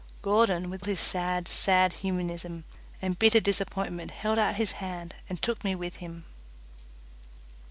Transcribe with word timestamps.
Gordon, 0.23 0.71
with 0.71 0.85
his 0.85 0.99
sad, 0.99 1.47
sad 1.47 1.93
humanism 1.93 2.65
and 3.03 3.19
bitter 3.19 3.39
disappointment, 3.39 4.09
held 4.09 4.39
out 4.39 4.55
his 4.55 4.71
hand 4.81 5.13
and 5.29 5.39
took 5.39 5.63
me 5.63 5.75
with 5.75 5.97
him. 5.97 6.25